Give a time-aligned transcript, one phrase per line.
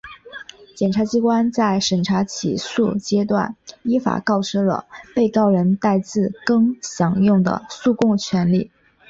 [0.75, 8.71] 检察机关在审查起诉阶段依法告知了被告人戴自更享有的诉讼权利